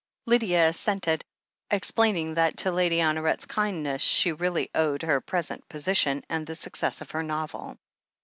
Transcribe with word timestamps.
Lydia 0.25 0.69
assented, 0.69 1.23
explaining 1.69 2.33
that 2.33 2.57
to 2.57 2.71
Lady 2.71 2.97
Honoret's 3.01 3.45
kindness 3.45 4.01
she 4.01 4.31
really 4.31 4.71
owed 4.73 5.03
her 5.03 5.21
present 5.21 5.69
position, 5.69 6.23
and 6.27 6.47
the 6.47 6.55
success 6.55 7.01
of 7.01 7.11
her 7.11 7.21
novel. 7.21 7.77